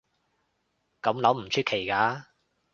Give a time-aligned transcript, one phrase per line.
[1.03, 2.23] 噉諗唔出奇㗎